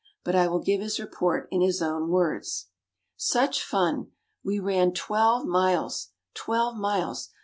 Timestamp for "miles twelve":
5.45-6.75